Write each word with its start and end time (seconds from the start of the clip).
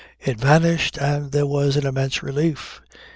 It 0.19 0.39
vanished 0.39 0.97
and 0.97 1.31
there 1.31 1.45
was 1.45 1.77
an 1.77 1.85
immense 1.85 2.23
relief. 2.23 2.81